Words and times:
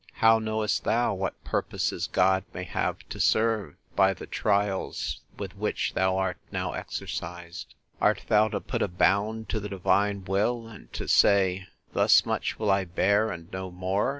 How 0.13 0.39
knowest 0.39 0.83
thou 0.83 1.13
what 1.13 1.43
purposes 1.43 2.07
God 2.07 2.43
may 2.55 2.63
have 2.63 3.07
to 3.09 3.19
serve, 3.19 3.75
by 3.95 4.15
the 4.15 4.25
trials 4.25 5.21
with 5.37 5.55
which 5.55 5.93
thou 5.93 6.17
art 6.17 6.39
now 6.51 6.73
exercised? 6.73 7.75
Art 8.01 8.23
thou 8.27 8.47
to 8.47 8.61
put 8.61 8.81
a 8.81 8.87
bound 8.87 9.47
to 9.49 9.59
the 9.59 9.69
divine 9.69 10.25
will, 10.25 10.67
and 10.67 10.91
to 10.93 11.07
say, 11.07 11.67
Thus 11.93 12.25
much 12.25 12.57
will 12.57 12.71
I 12.71 12.83
bear, 12.83 13.29
and 13.29 13.51
no 13.51 13.69
more? 13.69 14.09